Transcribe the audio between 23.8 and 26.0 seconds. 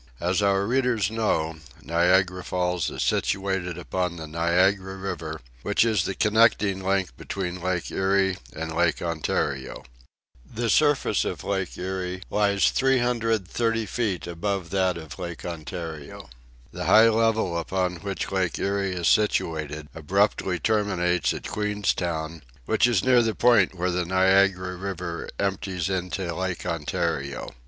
the Niagara River empties